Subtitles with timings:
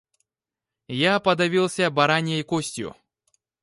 [0.97, 2.95] Я подавился бараньей костью.